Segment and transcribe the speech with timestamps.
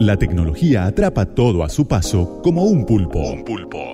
[0.00, 3.18] La tecnología atrapa todo a su paso como un pulpo.
[3.18, 3.92] Un pulpo.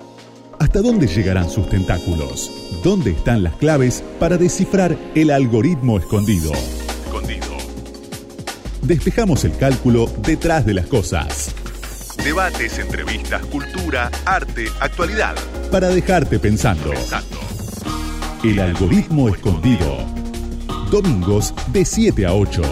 [0.60, 2.48] ¿Hasta dónde llegarán sus tentáculos?
[2.84, 6.52] ¿Dónde están las claves para descifrar el algoritmo escondido?
[6.52, 7.48] Escondido.
[8.82, 11.52] Despejamos el cálculo detrás de las cosas.
[12.22, 15.34] Debates, entrevistas, cultura, arte, actualidad.
[15.72, 16.88] Para dejarte pensando.
[16.88, 17.40] pensando.
[18.44, 19.96] El algoritmo escondido.
[20.88, 22.62] Domingos de 7 a 8.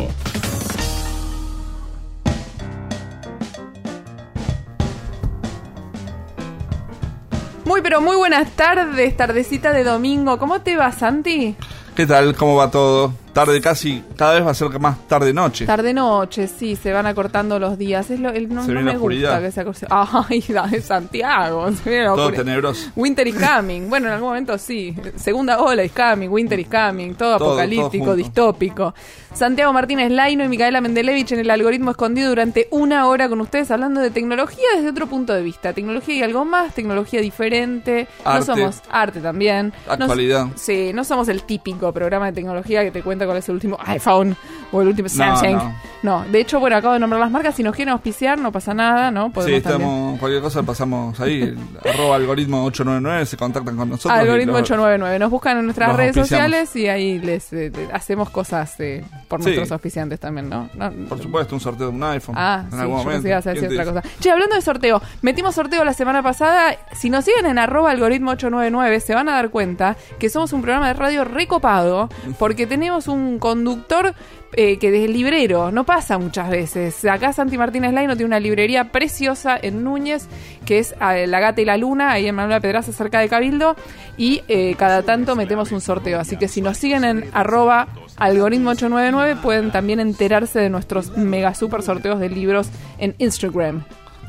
[8.00, 10.38] Muy buenas tardes, tardecita de domingo.
[10.38, 11.56] ¿Cómo te va, Santi?
[11.94, 12.36] ¿Qué tal?
[12.36, 13.12] ¿Cómo va todo?
[13.34, 15.66] Tarde casi, cada vez va a ser más tarde-noche.
[15.66, 18.08] Tarde-noche, sí, se van acortando los días.
[18.08, 19.86] Es lo, el, no, no me gusta que se acorte.
[19.90, 21.66] Ay, la de Santiago.
[22.14, 22.92] todo tenebroso.
[22.94, 23.88] Winter is coming.
[23.90, 24.94] Bueno, en algún momento sí.
[25.16, 27.14] Segunda ola is coming, winter is coming.
[27.14, 28.94] Todo, apocalíptico, distópico.
[29.34, 33.68] Santiago Martínez Laino y Micaela Mendelevich en el algoritmo escondido durante una hora con ustedes
[33.72, 35.72] hablando de tecnología desde otro punto de vista.
[35.72, 38.06] Tecnología y algo más, tecnología diferente.
[38.24, 38.38] Arte.
[38.38, 39.72] No somos arte también.
[39.88, 40.46] Actualidad.
[40.54, 43.76] sí, no somos el típico programa de tecnología que te cuenta cuál es el último
[43.84, 44.36] iPhone
[44.72, 45.58] o el último Samsung.
[46.02, 47.54] No, de hecho, bueno, acabo de nombrar las marcas.
[47.54, 49.32] Si nos quieren auspiciar, no pasa nada, ¿no?
[49.42, 51.56] sí, estamos, cualquier cosa pasamos ahí.
[51.84, 54.18] arroba algoritmo 899, se contactan con nosotros.
[54.18, 55.18] Algoritmo 899.
[55.18, 59.72] Nos buscan en nuestras redes sociales y ahí les eh, hacemos cosas eh, por nuestros
[59.72, 60.68] auspiciantes también, ¿no?
[61.08, 62.34] Por supuesto, un sorteo de un iPhone.
[62.36, 63.28] Ah, en sí, algún momento.
[63.28, 64.02] a decir otra cosa.
[64.20, 66.76] Che, hablando de sorteo, metimos sorteo la semana pasada.
[66.92, 70.60] Si nos siguen en arroba algoritmo 899, se van a dar cuenta que somos un
[70.60, 74.14] programa de radio recopado porque tenemos un conductor
[74.56, 77.04] eh, que el librero, no pasa muchas veces.
[77.06, 80.28] Acá Santi Martínez Laino tiene una librería preciosa en Núñez,
[80.64, 83.74] que es eh, La Gata y la Luna, ahí en Manuela Pedraza, cerca de Cabildo,
[84.16, 86.20] y eh, cada tanto metemos un sorteo.
[86.20, 91.52] Así que si nos siguen en arroba algoritmo 899 pueden también enterarse de nuestros mega
[91.54, 93.82] super sorteos de libros en Instagram.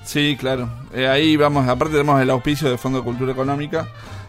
[0.06, 0.70] Sí, claro.
[0.96, 3.88] ahí vamos, aparte tenemos el auspicio de Fondo de Cultura Económica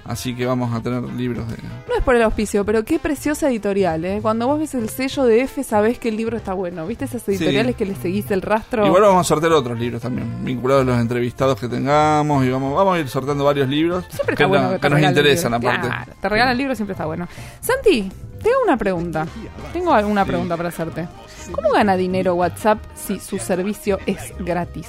[0.08, 1.56] Así que vamos a tener libros de...
[1.88, 4.20] No es por el auspicio, pero qué preciosa editorial, ¿eh?
[4.22, 6.86] Cuando vos ves el sello de F sabés que el libro está bueno.
[6.86, 8.86] ¿Viste esas editoriales que le seguís el rastro?
[8.86, 12.74] Igual vamos a sortear otros libros también, vinculados a los entrevistados que tengamos y vamos,
[12.74, 15.88] vamos a ir sorteando varios libros siempre que, bueno que, nos interesan aparte.
[16.20, 17.28] te regalan libros siempre está bueno.
[17.60, 18.10] Santi,
[18.42, 19.26] tengo una pregunta.
[19.72, 21.08] Tengo alguna pregunta para hacerte.
[21.50, 24.88] ¿Cómo gana dinero WhatsApp si su servicio es gratis?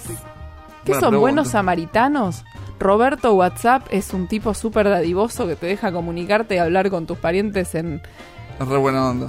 [0.85, 2.43] ¿Qué son buenos samaritanos?
[2.79, 7.17] Roberto WhatsApp es un tipo súper dadivoso que te deja comunicarte y hablar con tus
[7.17, 8.01] parientes en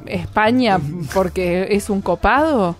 [0.07, 0.79] España
[1.15, 2.77] porque es un copado.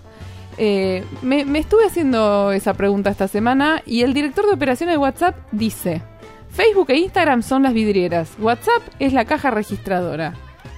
[0.57, 4.97] Eh, me, me, estuve haciendo esa pregunta esta semana y el director de operaciones de
[4.97, 6.01] WhatsApp dice,
[6.49, 10.33] Facebook e Instagram son las vidrieras, WhatsApp es la caja registradora.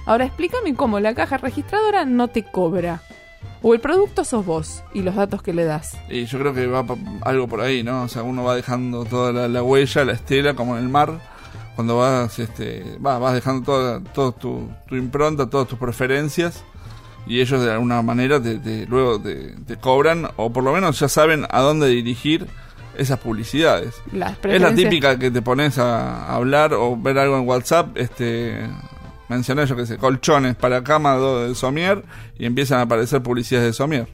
[0.06, 3.02] Ahora explícame cómo la caja registradora no te cobra.
[3.62, 5.96] O el producto sos vos y los datos que le das.
[6.10, 6.84] Y yo creo que va
[7.22, 8.02] algo por ahí, ¿no?
[8.02, 11.20] O sea, uno va dejando toda la, huella, la estela, como en el mar.
[11.76, 16.64] Cuando vas, este, vas, vas dejando toda, todo tu, impronta, todas tus preferencias.
[17.24, 21.46] Y ellos de alguna manera te, luego te, cobran, o por lo menos ya saben
[21.48, 22.48] a dónde dirigir
[22.98, 23.94] esas publicidades.
[24.42, 28.66] es la típica que te pones a hablar o ver algo en WhatsApp, este
[29.32, 32.02] mencioné yo que sé, colchones para cama de Somier
[32.38, 34.06] y empiezan a aparecer publicidades de Somier.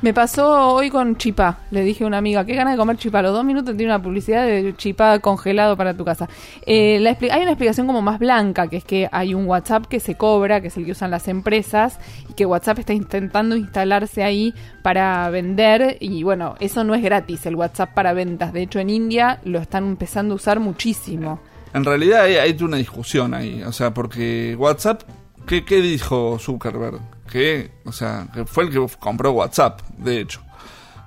[0.00, 1.58] Me pasó hoy con chipá.
[1.70, 3.22] Le dije a una amiga, qué ganas de comer chipá.
[3.22, 6.28] Los dos minutos tiene una publicidad de chipá congelado para tu casa.
[6.66, 6.96] Eh,
[7.30, 10.60] hay una explicación como más blanca, que es que hay un WhatsApp que se cobra,
[10.60, 15.28] que es el que usan las empresas, y que WhatsApp está intentando instalarse ahí para
[15.30, 15.98] vender.
[16.00, 18.52] Y bueno, eso no es gratis, el WhatsApp para ventas.
[18.52, 21.40] De hecho, en India lo están empezando a usar muchísimo.
[21.74, 25.02] En realidad hay, una discusión ahí, o sea, porque WhatsApp,
[25.46, 27.00] ¿qué, ¿qué, dijo Zuckerberg?
[27.30, 30.42] Que, o sea, que fue el que compró WhatsApp, de hecho.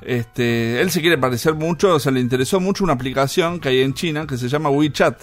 [0.01, 3.81] Este, él se quiere parecer mucho, o sea, le interesó mucho una aplicación que hay
[3.81, 5.21] en China que se llama WeChat.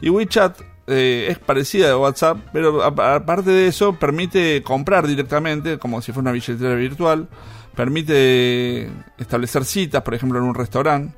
[0.00, 6.00] Y WeChat eh, es parecida a WhatsApp, pero aparte de eso permite comprar directamente, como
[6.00, 7.28] si fuera una billetera virtual,
[7.74, 11.14] permite establecer citas, por ejemplo, en un restaurante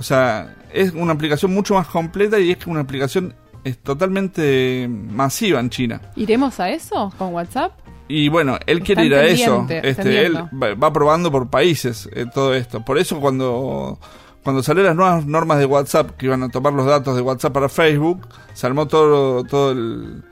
[0.00, 5.60] o sea, es una aplicación mucho más completa y es una aplicación es totalmente masiva
[5.60, 6.00] en China.
[6.16, 7.72] ¿Iremos a eso con WhatsApp?
[8.08, 9.66] Y bueno, él quiere ir a eso.
[9.68, 12.82] Este, él va, probando por países eh, todo esto.
[12.82, 13.98] Por eso cuando
[14.42, 17.52] cuando salieron las nuevas normas de WhatsApp que iban a tomar los datos de WhatsApp
[17.52, 20.24] para Facebook, se armó todo todo el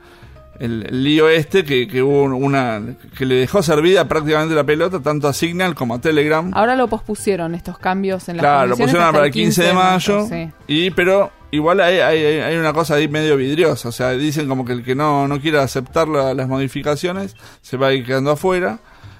[0.59, 2.81] el, lío este que, que, hubo una
[3.17, 6.51] que le dejó servida prácticamente la pelota tanto a Signal como a Telegram.
[6.53, 10.27] Ahora lo pospusieron estos cambios en la Claro, lo pusieron para el 15 de mayo.
[10.67, 14.65] Y pero igual hay, hay, hay, una cosa ahí medio vidriosa, o sea, dicen como
[14.65, 18.79] que el que no no quiera aceptar las modificaciones se va a ir quedando afuera.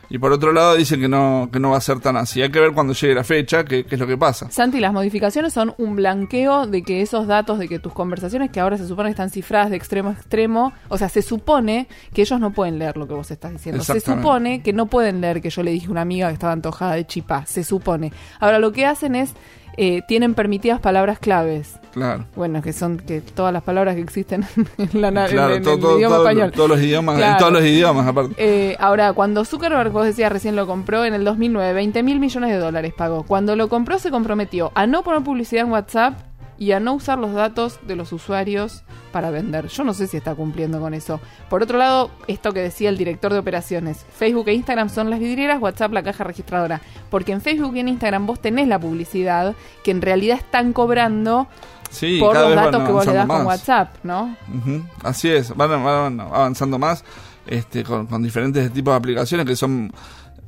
[0.10, 2.42] Y por otro lado dicen que no, que no va a ser tan así.
[2.42, 4.50] Hay que ver cuando llegue la fecha qué, qué es lo que pasa.
[4.50, 8.60] Santi, las modificaciones son un blanqueo de que esos datos, de que tus conversaciones, que
[8.60, 12.22] ahora se supone que están cifradas de extremo a extremo, o sea, se supone que
[12.24, 13.84] ellos no pueden leer lo que vos estás diciendo.
[13.84, 16.54] Se supone que no pueden leer que yo le dije a una amiga que estaba
[16.54, 17.46] antojada de chipá.
[17.46, 18.12] Se supone.
[18.40, 19.34] Ahora, lo que hacen es,
[19.78, 21.76] eh, tienen permitidas palabras claves.
[21.94, 22.26] Claro.
[22.36, 24.46] Bueno, que son que todas las palabras que existen
[24.78, 26.52] en, la, en- Claro, en todo- el todo- idioma todo- español.
[26.52, 28.36] todos los idiomas, en todos los idiomas aparte.
[28.38, 32.52] Eh, ahora, cuando Zuckerberg, vos decías recién lo compró en el 2009, 20 mil millones
[32.52, 33.24] de dólares pagó.
[33.24, 36.14] Cuando lo compró se comprometió a no poner publicidad en WhatsApp
[36.60, 38.84] y a no usar los datos de los usuarios
[39.14, 39.68] para vender.
[39.70, 41.22] Yo no sé si está cumpliendo con eso.
[41.50, 45.20] Por otro lado, esto que decía el director de operaciones, Facebook e Instagram son las
[45.20, 46.82] vidrieras, WhatsApp la caja registradora.
[47.10, 51.48] Porque en Facebook y en Instagram vos tenés la publicidad que en realidad están cobrando
[51.90, 53.46] Sí, por los datos que vos le das con.
[53.48, 54.36] WhatsApp, ¿no?
[54.54, 57.04] Ujú, Así es, van, van avanzando más
[57.48, 59.92] este, con, con diferentes tipos de aplicaciones que son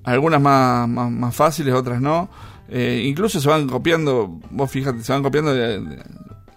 [0.04, 2.30] algunas más, más, más fáciles, otras no.
[2.73, 5.81] Eh, incluso se van copiando, vos fíjate, se van copiando de,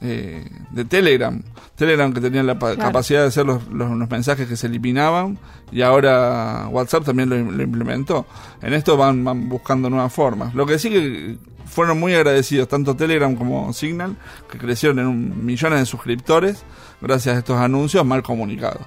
[0.00, 1.43] de, de Telegram.
[1.75, 2.76] Telegram que tenía la Claro.
[2.78, 5.38] capacidad de hacer los, los, los mensajes que se eliminaban
[5.72, 8.26] y ahora WhatsApp también lo, lo implementó.
[8.62, 10.55] En esto van, van buscando nuevas formas.
[10.55, 14.14] Lo que sí que fueron muy agradecidos tanto Telegram como Signal,
[14.49, 16.62] que crecieron en un, millones de suscriptores
[17.00, 18.87] gracias a estos anuncios mal comunicados.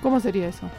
[0.00, 0.70] ¿Cómo sería eso?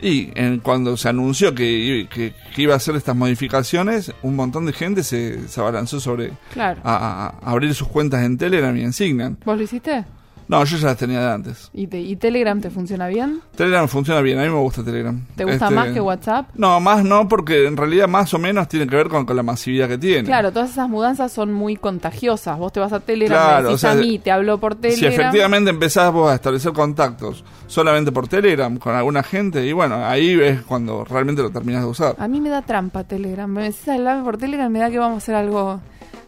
[0.00, 4.66] Y en, cuando se anunció que, que- que iba a hacer estas modificaciones, un montón
[4.66, 6.80] de gente se, se abalanzó sobre Claro.
[6.84, 9.36] a, a- a abrir sus cuentas en Telegram y en Signal.
[9.44, 10.04] ¿Vos lo hiciste?
[10.46, 11.70] No, yo ya las tenía de antes.
[11.72, 13.40] ¿Y, te- ¿Y Telegram te funciona bien?
[13.56, 15.18] Telegram funciona bien, a mí me gusta Telegram.
[15.36, 16.48] ¿Te gusta Este, más que WhatsApp?
[16.54, 19.42] No, más no, porque en realidad más o menos tiene que ver con, con la
[19.42, 20.24] masividad que tiene.
[20.24, 22.58] Claro, todas esas mudanzas son muy contagiosas.
[22.58, 24.74] Vos te vas a Telegram, Claro, me decís o sea, a mí, te hablo por
[24.74, 24.98] Telegram.
[24.98, 30.04] Si efectivamente empezás vos a establecer contactos solamente por Telegram con alguna gente, y bueno,
[30.04, 32.16] ahí es cuando realmente lo terminás de usar.
[32.18, 33.50] A mí me da trampa Telegram.
[33.50, 35.80] Me decís hablarme por Telegram, me da que vamos a hacer algo...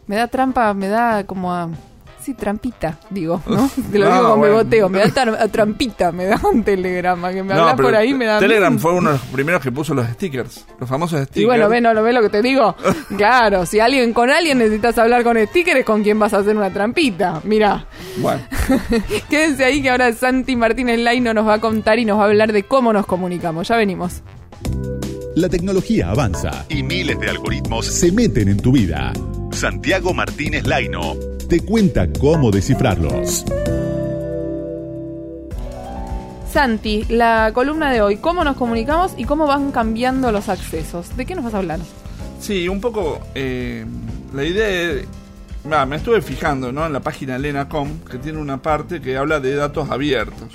[0.07, 1.69] Me da trampa, me da como a...
[2.27, 3.71] Sí, trampita, digo, ¿no?
[3.93, 4.57] Te lo No, digo con bueno.
[4.57, 4.89] beboteo.
[4.89, 7.31] Me da trampita, me da un telegrama.
[7.33, 8.41] Que me No, hablas por ahí, me da...
[8.41, 11.41] Telegram fue uno de los primeros que puso los stickers, los famosos stickers.
[11.41, 12.75] Y bueno, ve, no lo ve lo que te digo.
[13.17, 16.73] Claro, si alguien con alguien necesitas hablar con stickers, ¿con quién vas a hacer una
[16.73, 17.41] trampita?
[17.45, 17.87] Mira.
[18.17, 18.41] Bueno,
[19.31, 22.27] Quédense ahí que ahora Santi Martínez Laino nos va a contar y nos va a
[22.27, 23.69] hablar de cómo nos comunicamos.
[23.69, 24.23] Ya venimos.
[25.37, 29.13] La tecnología avanza y miles de algoritmos se meten en tu vida.
[29.53, 31.15] Santiago Martínez Laino
[31.49, 33.45] te cuenta cómo descifrarlos.
[36.53, 41.17] Santi, la columna de hoy, cómo nos comunicamos y cómo van cambiando los accesos.
[41.17, 41.81] ¿De qué nos vas a hablar?
[42.41, 43.85] sí, un poco eh,
[44.35, 45.07] la idea es...
[45.71, 46.87] va, me estuve fijando ¿no?
[46.87, 50.49] en la página Lenacom, que tiene una parte que habla de datos abiertos.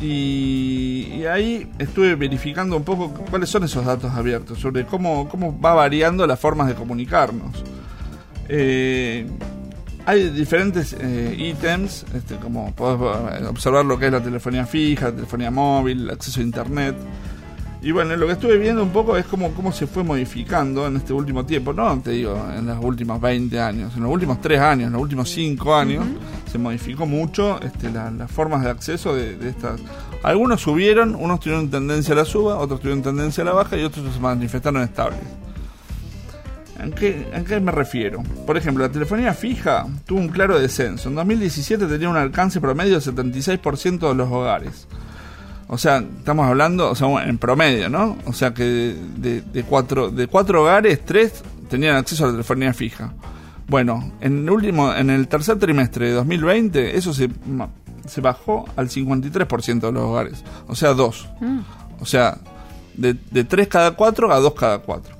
[0.00, 5.60] Y, y ahí estuve verificando un poco cuáles son esos datos abiertos, sobre cómo, cómo
[5.60, 7.62] va variando las formas de comunicarnos.
[8.48, 9.26] Eh,
[10.10, 15.14] hay diferentes eh, ítems, este, como podés observar lo que es la telefonía fija, la
[15.16, 16.96] telefonía móvil, el acceso a internet.
[17.82, 20.96] Y bueno, lo que estuve viendo un poco es cómo, cómo se fue modificando en
[20.96, 21.72] este último tiempo.
[21.72, 25.00] No te digo en los últimos 20 años, en los últimos 3 años, en los
[25.00, 26.04] últimos 5 años,
[26.52, 29.80] se modificó mucho este, la- las formas de acceso de, de estas.
[30.22, 33.82] Algunos subieron, unos tuvieron tendencia a la suba, otros tuvieron tendencia a la baja y
[33.82, 35.20] otros se manifestaron estables.
[36.82, 38.22] ¿En qué, ¿En qué me refiero?
[38.46, 41.08] Por ejemplo, la telefonía fija tuvo un claro descenso.
[41.08, 44.86] En 2017 tenía un alcance promedio del 76% de los hogares.
[45.68, 48.16] O sea, estamos hablando, o sea, en promedio, ¿no?
[48.26, 52.32] O sea que de, de- de cuatro, de cuatro hogares, tres tenían acceso a la
[52.32, 53.12] telefonía fija.
[53.68, 57.30] Bueno, en el último, en el tercer trimestre de 2020, eso se,
[58.08, 60.42] se bajó al 53% de los hogares.
[60.66, 61.28] O sea, dos.
[61.40, 61.60] Mm.
[62.00, 62.38] O sea,
[62.96, 65.14] de, de tres cada cuatro a dos cada cuatro.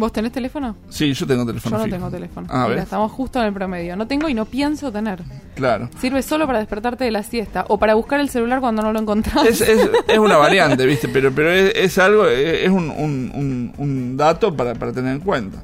[0.00, 0.76] ¿Vos tenés teléfono?
[0.88, 1.94] Sí, yo tengo Yo teléfono no fijo.
[1.96, 2.46] tengo teléfono.
[2.50, 3.96] Ah, estamos justo en el promedio.
[3.96, 5.22] No tengo y no pienso tener.
[5.54, 5.90] Claro.
[6.00, 8.98] Sirve solo para despertarte de la siesta o para buscar el celular cuando no lo
[8.98, 9.44] encontrás.
[9.46, 11.06] Es, es, es una variante, ¿viste?
[11.08, 15.12] Pero, pero es, es algo, es es un, un, un- un dato para, para tener
[15.14, 15.62] en cuenta.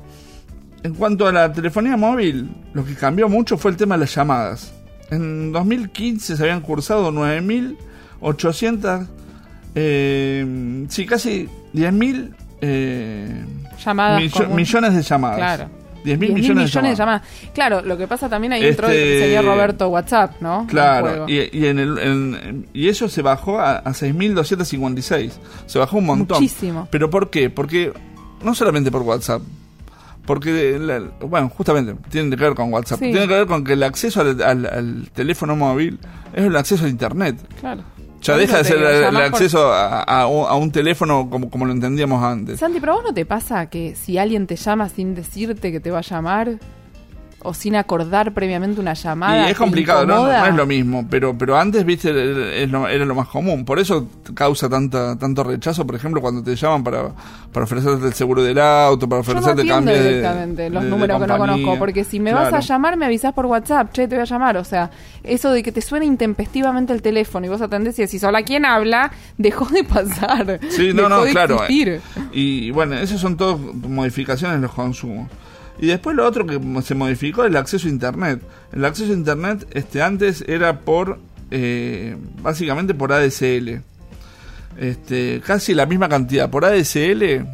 [0.83, 4.14] En cuanto a la telefonía móvil, lo que cambió mucho fue el tema de las
[4.14, 4.73] llamadas.
[5.11, 7.11] En 2015 se habían cursado
[8.21, 9.07] 9.800,
[9.75, 12.35] eh, sí, casi 10.000
[12.68, 13.44] eh,
[13.85, 14.56] Llamadas millo- comunes.
[14.56, 15.37] millones de llamadas.
[15.37, 15.64] Claro.
[16.04, 17.23] 10.000 10.000 millones, de llamadas.
[17.52, 20.64] Claro, lo que pasa también ahí Este- señor Roberto WhatsApp, ¿no?
[20.68, 25.32] Claro, y, y, en el, en- y eso se bajó a, a 6.256.
[25.66, 26.40] Se bajó un montón.
[26.42, 26.87] Muchísimo.
[26.92, 27.50] ¿Pero por qué?
[27.50, 27.92] Porque
[28.42, 29.42] no solamente por WhatsApp.
[30.25, 32.99] Porque, la- bueno, justamente, tiene que ver con WhatsApp.
[32.99, 33.11] Sí.
[33.12, 35.99] Tiene que ver con que el acceso al, al- al teléfono móvil
[36.32, 37.37] es el acceso a Internet.
[37.61, 37.82] Claro.
[38.26, 42.61] Ya deja de ser el, acceso a, un teléfono como, como lo entendíamos antes.
[42.61, 45.90] Santi, pero vos no te pasa que si alguien te llama sin decirte que te
[45.90, 46.59] va a llamar,
[47.47, 49.47] o sin acordar previamente una llamada.
[49.47, 50.26] Y es complicado, ¿no?
[50.26, 50.47] ¿no?
[50.47, 53.65] es lo mismo, pero pero antes, viste, era lo más común.
[53.65, 57.11] Por eso causa tanta tanto rechazo, por ejemplo, cuando te llaman para,
[57.53, 61.38] para ofrecerte el seguro del auto, para ofrecerte Yo no directamente los números que no
[61.38, 64.26] conozco, porque si me vas a llamar, me avisas por WhatsApp, che, te voy a
[64.26, 64.57] llamar.
[64.57, 64.91] O sea,
[65.23, 68.65] eso de que te suene intempestivamente el teléfono y vos atendés y decís, hola, ¿quién
[68.65, 69.12] habla?
[69.38, 70.59] Dejó de pasar.
[70.69, 71.61] Sí, no, no, claro.
[72.33, 75.29] Y bueno, esas son todas modificaciones en los consumos.
[75.78, 78.40] Y después lo otro que se modificó es el acceso a Internet.
[78.73, 81.18] El acceso a Internet este, antes era por,
[81.50, 83.83] eh, básicamente por ADSL.
[84.78, 86.50] Este, casi la misma cantidad.
[86.50, 87.45] Por ADSL,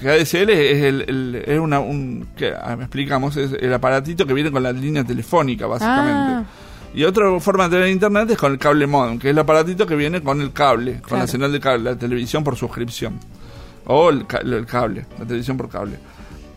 [0.00, 4.50] que ADSL es, el, es una, un, que, ah, explicamos, es el aparatito que viene
[4.50, 6.32] con la línea telefónica, básicamente.
[6.32, 6.44] Ah.
[6.94, 9.84] Y otra forma de tener internet es con el cable modem, que es el aparatito
[9.84, 13.18] que viene con el cable, con la señal de cable, la televisión por suscripción.
[13.86, 15.98] O el cable, la televisión por cable.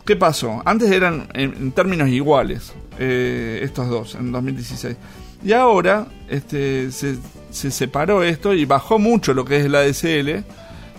[0.08, 0.62] ¿Qué pasó?
[0.64, 4.96] Antes eran en, términos iguales eh, estos dos, en 2016.
[5.44, 7.18] Y ahora este, se,
[7.52, 10.46] separó esto y bajó mucho lo que es la ADSL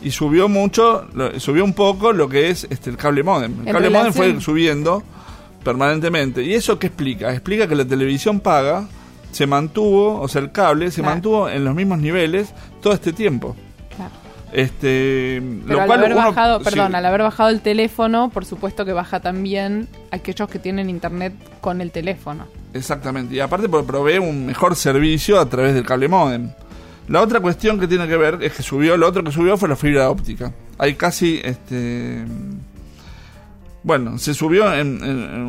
[0.03, 3.67] y subió mucho, subió un poco lo que es este, el cable modem.
[3.67, 5.03] El cable modem fue subiendo
[5.65, 6.43] permanentemente.
[6.43, 7.33] ¿Y eso qué explica?
[7.33, 8.87] Explica que la televisión paga
[9.33, 13.57] se mantuvo, o sea, el cable se mantuvo en los mismos niveles todo este tiempo.
[14.53, 19.21] Este, Pero al haber bajado, perdón, al haber bajado el teléfono, por supuesto que baja
[19.21, 22.47] también aquellos que tienen internet con el teléfono.
[22.73, 26.51] Exactamente, y aparte porque provee un mejor servicio a través del cable modem.
[27.09, 29.69] La otra cuestión que tiene que ver es que subió, lo otro que subió fue
[29.69, 30.53] la fibra óptica.
[30.77, 32.25] Hay casi este
[33.83, 35.03] bueno, se subió en,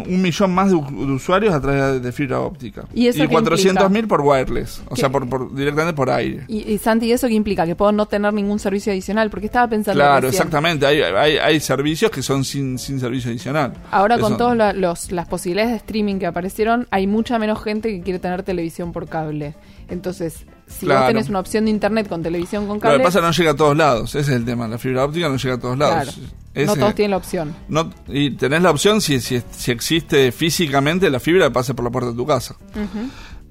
[0.08, 2.86] un millón más de, usuarios a través de, fibra óptica.
[2.94, 6.44] Y, y 400.000 por wireless, o sea, por, directamente por aire.
[6.48, 7.66] Y, Santi, ¿y eso qué implica?
[7.66, 10.00] Que puedo no tener ningún servicio adicional, porque estaba pensando...
[10.00, 13.74] Claro, exactamente, hay, hay, servicios que son sin, sin servicio adicional.
[13.92, 18.20] Ahora con todas las posibilidades de streaming que aparecieron, hay mucha menos gente que quiere
[18.20, 19.56] tener televisión por cable.
[19.90, 22.98] Entonces, si vos tenés una opción de internet con televisión con cable.
[22.98, 24.68] Lo que pasa no llega a todos lados, ese es el tema.
[24.68, 26.20] La fibra óptica no llega a todos lados.
[26.56, 27.56] No todos tienen la opción.
[27.68, 31.86] No, y tenés la opción si, si, si, existe físicamente la fibra que pase por
[31.86, 32.56] la puerta de tu casa.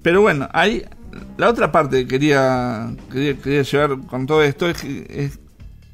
[0.03, 0.85] Pero bueno, hay.
[1.37, 5.41] La otra parte que quería, quería, llevar con todo esto es, es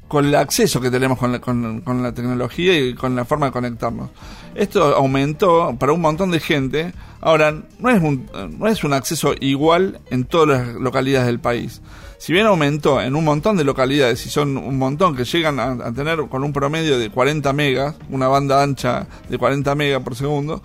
[0.07, 3.51] con el acceso que tenemos con la, con, la tecnología y con la forma de
[3.51, 4.09] conectarnos.
[4.53, 6.93] Esto aumentó para un montón de gente.
[7.21, 11.81] Ahora, no es un, no es un acceso igual en todas las localidades del país.
[12.17, 15.91] Si bien aumentó en un montón de localidades, y son un montón que llegan a,
[15.93, 20.61] tener con un promedio de 40 megas, una banda ancha de 40 megas por segundo,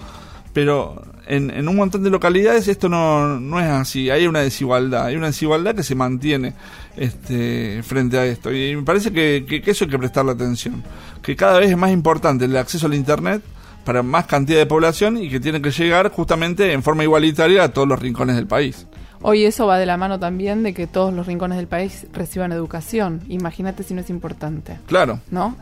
[0.52, 5.26] pero en, un montón de localidades esto no, es así, hay una desigualdad, hay una
[5.28, 6.54] desigualdad que se mantiene
[7.00, 8.52] este, frente a esto.
[8.54, 10.84] Y me parece que, que, eso hay que prestarle atención,
[11.22, 13.42] que cada vez es más importante el acceso al Internet
[13.86, 17.68] para más cantidad de población y que tiene que llegar justamente en forma igualitaria a
[17.70, 18.86] todos los rincones del país.
[19.22, 22.52] Hoy eso va de la mano también de que todos los rincones del país reciban
[22.52, 23.22] educación.
[23.28, 24.78] Imagínate si no es importante.
[24.86, 25.20] Claro.
[25.30, 25.56] ¿No?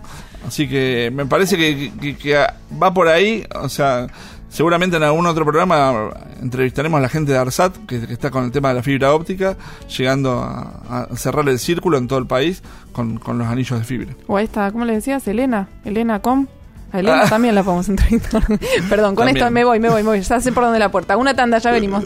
[0.46, 2.46] Así que me parece que, que
[2.80, 4.08] va por ahí, o sea,
[4.48, 8.50] Seguramente en algún otro programa entrevistaremos a la gente de ARSAT, que, está con el
[8.50, 9.56] tema de la fibra óptica,
[9.96, 12.62] llegando a, cerrar el círculo en todo el país
[12.92, 14.14] con, los anillos de fibra.
[14.26, 15.26] O ahí está, ¿cómo le decías?
[15.28, 16.46] Elena, Elena Com.
[16.90, 17.28] A Elena ah.
[17.28, 18.42] también la podemos entrevistar.
[18.88, 20.20] Perdón, con esto me voy, me voy, me voy.
[20.22, 21.18] Ya sé por dónde la puerta.
[21.18, 22.04] Una tanda, ya venimos.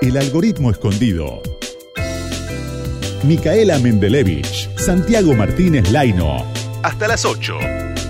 [0.00, 1.42] El algoritmo escondido.
[3.22, 6.44] Micaela Mendelevich, Santiago Martínez Laino.
[6.82, 7.54] Hasta las 8.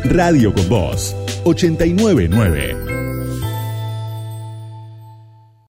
[0.05, 2.84] Radio con Voz, 899.